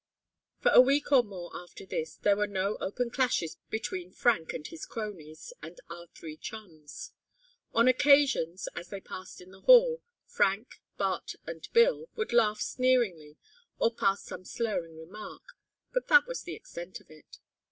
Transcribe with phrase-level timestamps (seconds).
[0.61, 4.65] For a week or more after this there were no open clashes between Frank and
[4.65, 7.11] his cronies and our three chums.
[7.73, 13.37] On occasions, as they passed in the hall, Frank, Bart and Bill would laugh sneeringly
[13.77, 15.43] or pass some slurring remark,
[15.93, 17.37] but that was the extent of it.